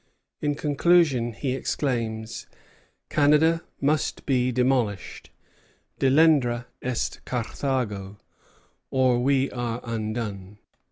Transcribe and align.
In 0.41 0.55
conclusion 0.55 1.33
he 1.33 1.53
exclaims: 1.53 2.47
"Canada 3.11 3.61
must 3.79 4.25
be 4.25 4.51
demolished, 4.51 5.29
Delenda 5.99 6.65
est 6.81 7.23
Carthago, 7.23 8.17
or 8.89 9.19
we 9.19 9.51
are 9.51 9.79
undone." 9.83 10.57